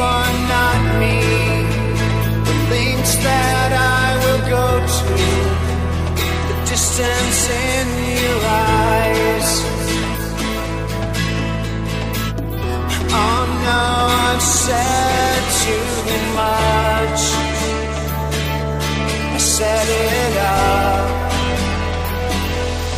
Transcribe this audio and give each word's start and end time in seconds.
anyone, 0.00 0.48
not 0.48 0.80
me. 0.98 1.16
The 2.46 2.56
links 2.72 3.14
that 3.16 3.70
I 3.72 4.06
will 4.22 4.42
go 4.56 4.66
to, 4.96 5.08
the 6.48 6.56
distance 6.70 7.40
in 7.50 7.86
your 8.24 8.40
eyes. 8.68 9.50
Oh 13.12 13.42
no, 13.66 13.82
I've 14.28 14.42
said 14.42 15.42
too 15.64 15.90
much. 16.40 17.22
I 19.34 19.38
set 19.38 19.86
it 19.88 20.36
up. 20.38 21.08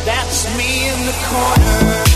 That's 0.05 0.57
me 0.57 0.87
in 0.89 0.99
the 1.05 1.15
corner. 1.29 2.12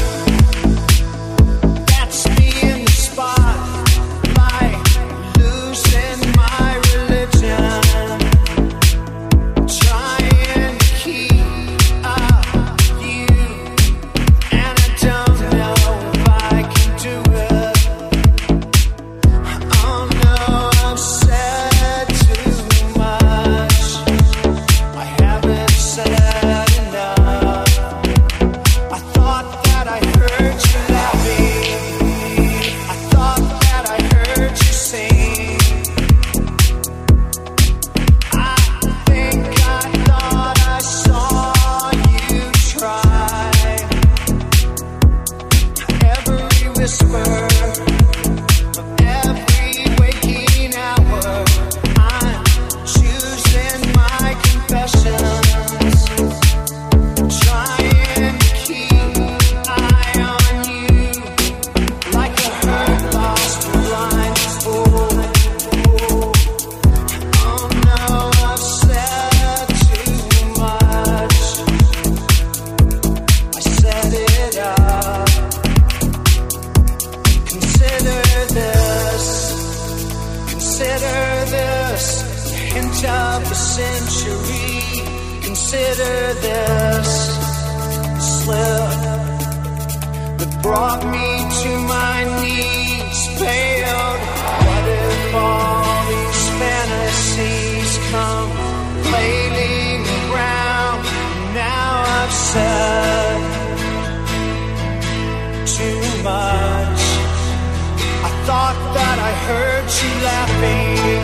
heard 109.48 109.88
you 110.00 110.12
laughing. 110.30 111.24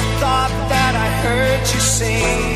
I 0.00 0.02
thought 0.20 0.54
that 0.68 0.94
I 0.94 1.08
heard 1.24 1.60
you 1.72 1.80
sing. 1.80 2.53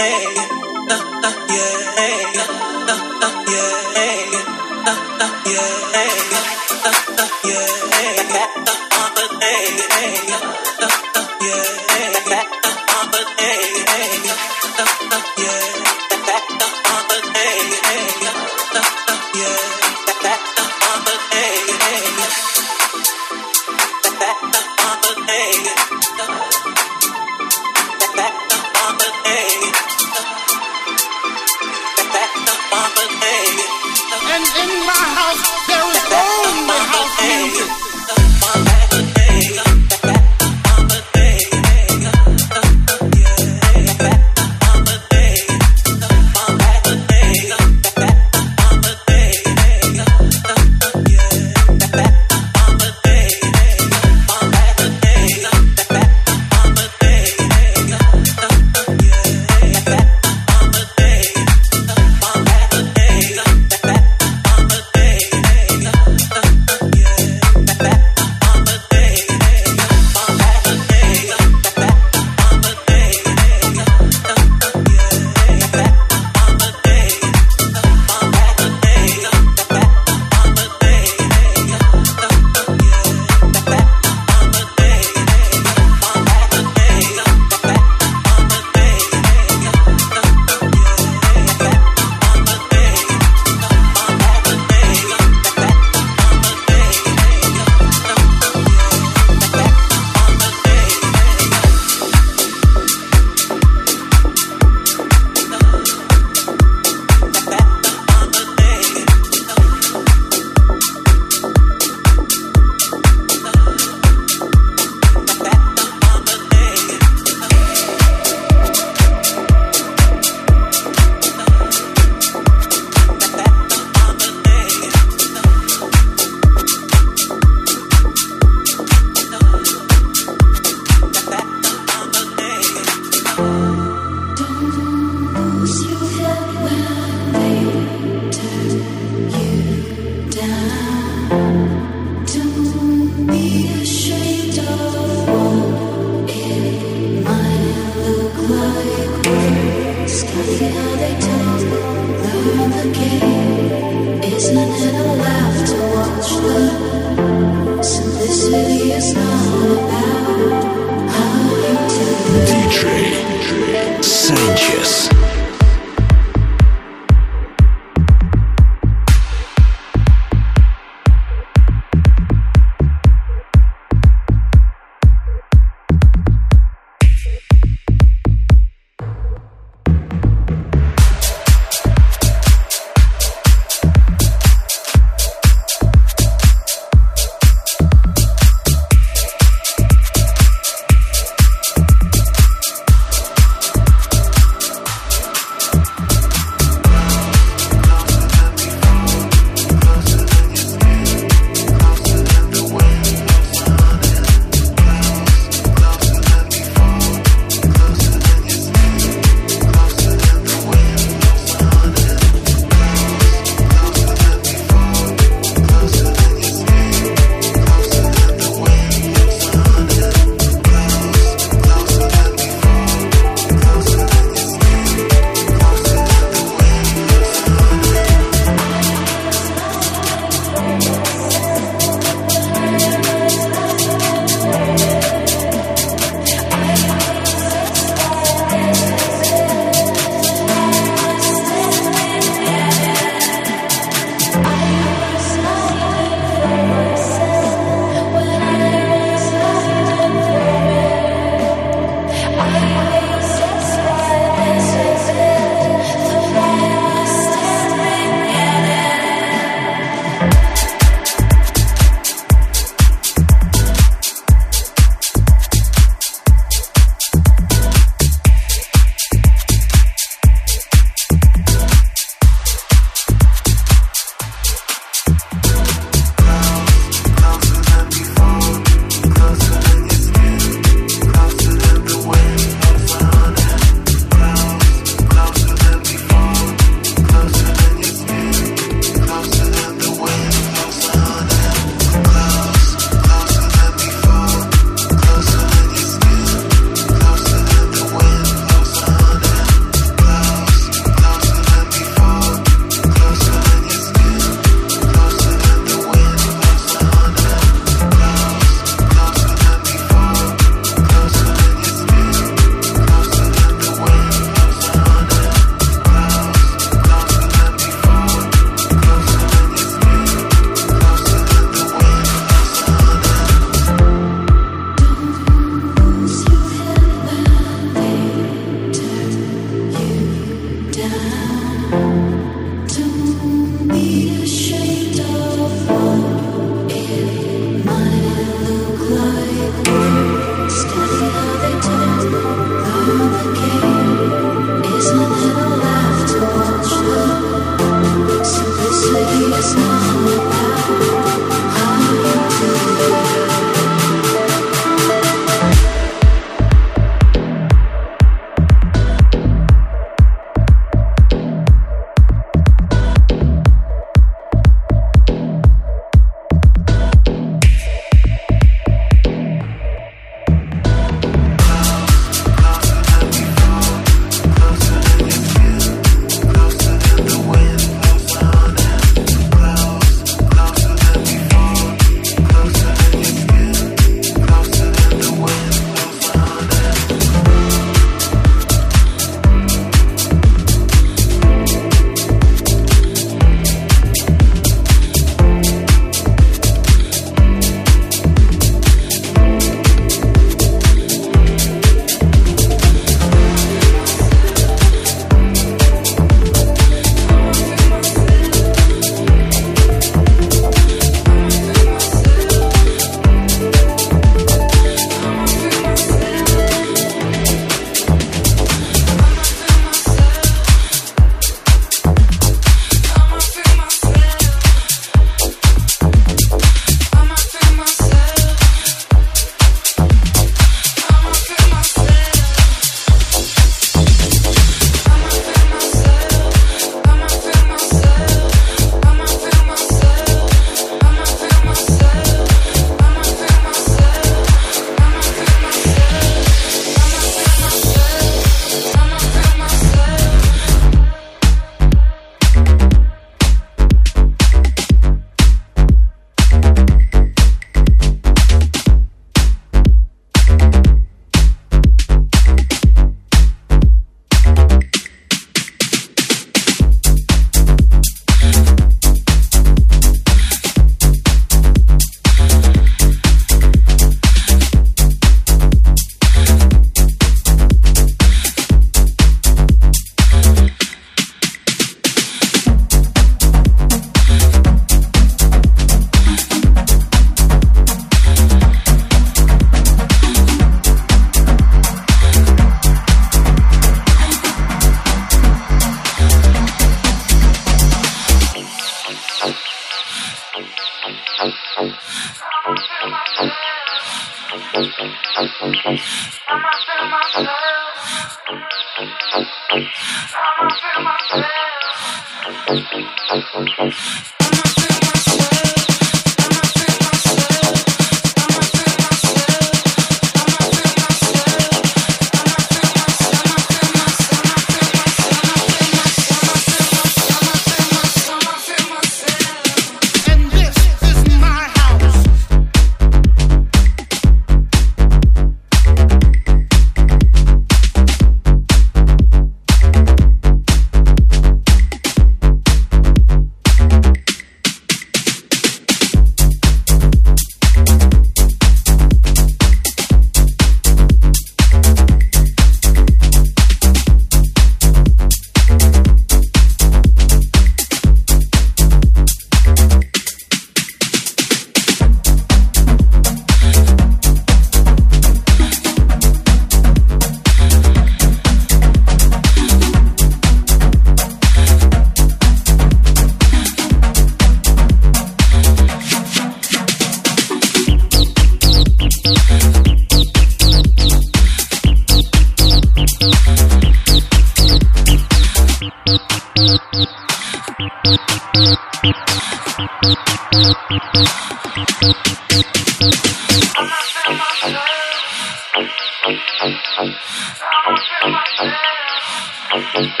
Thank 599.76 600.00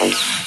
you. 0.00 0.45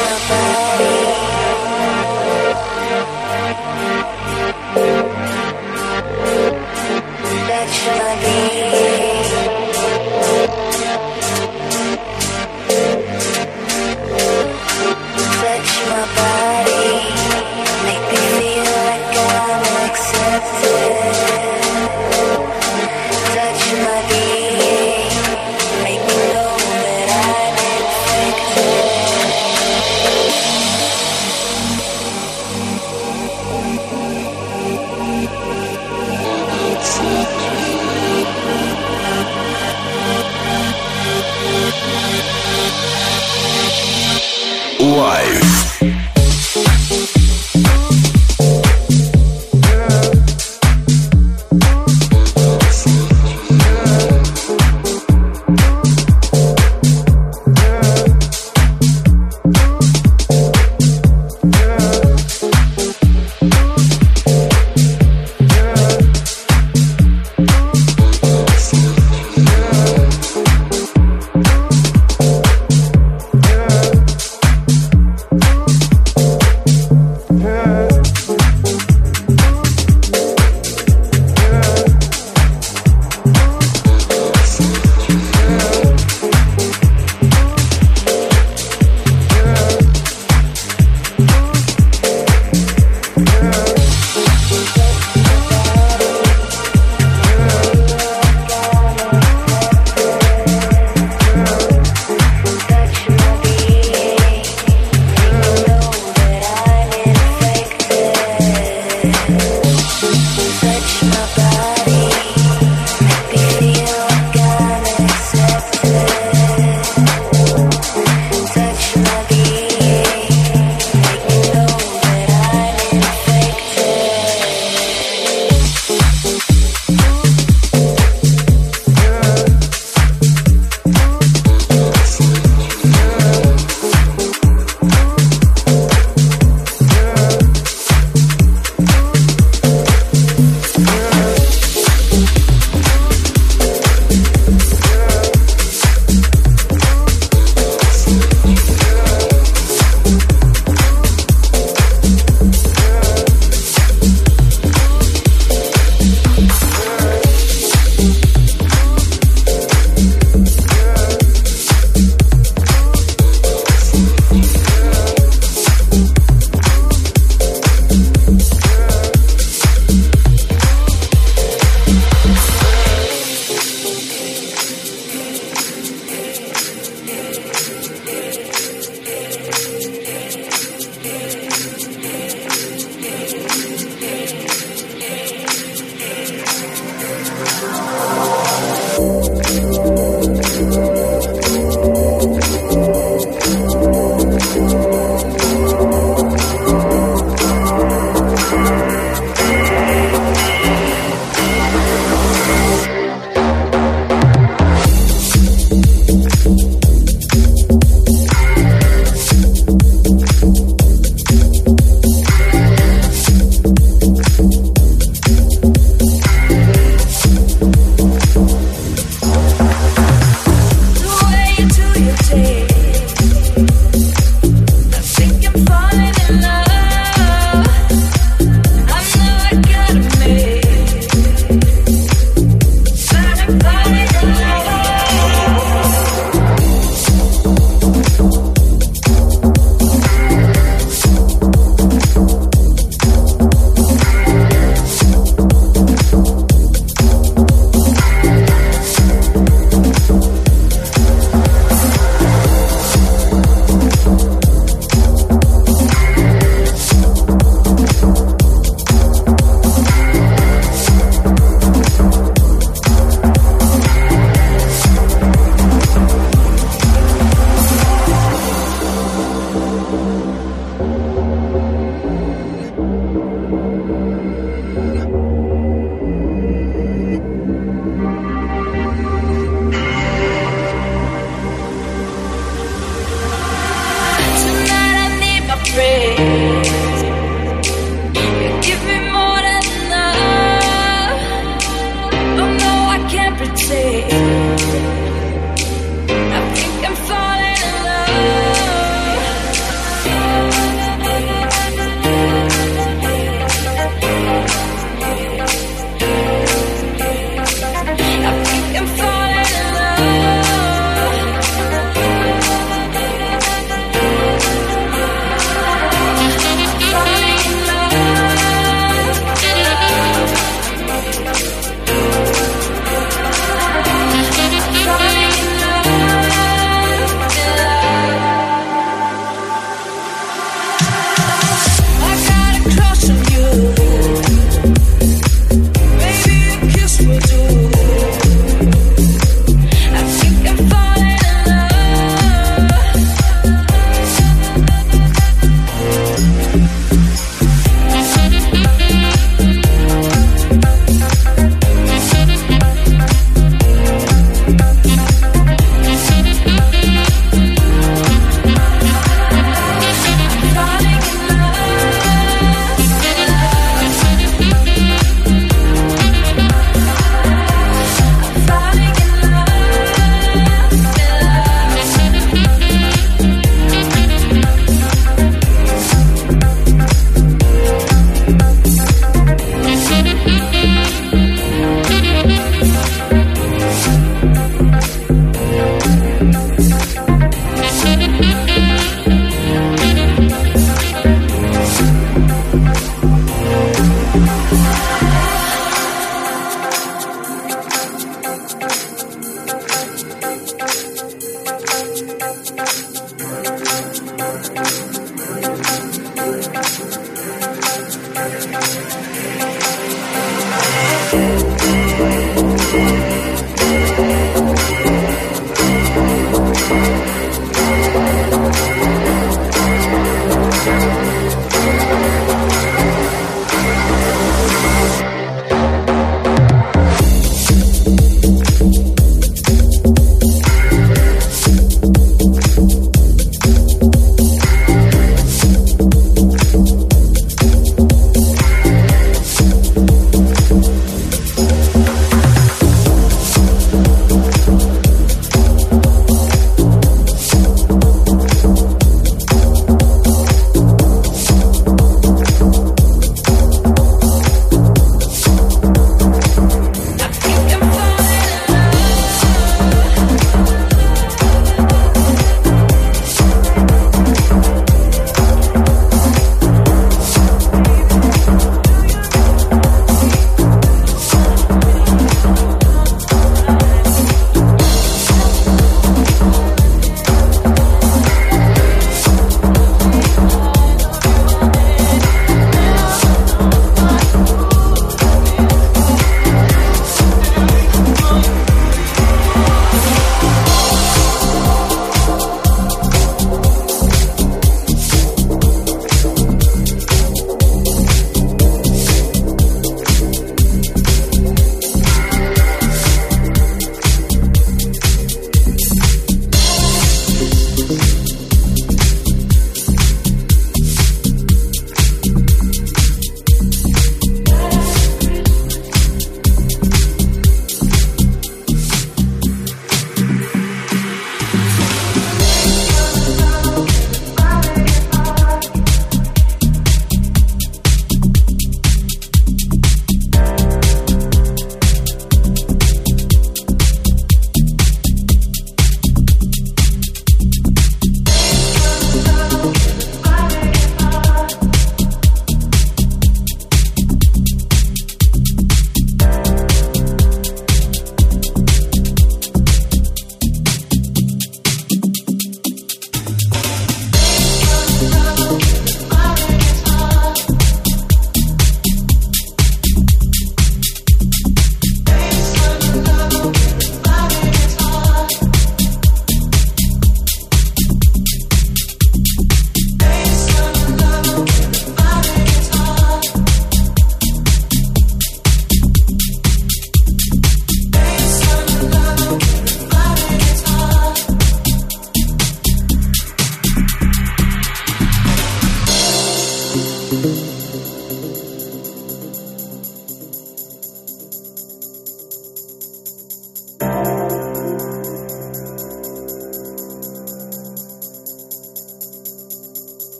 Bye. 0.00 0.89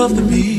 Of 0.00 0.30
the 0.30 0.49